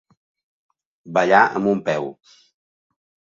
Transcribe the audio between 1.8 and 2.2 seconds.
peu.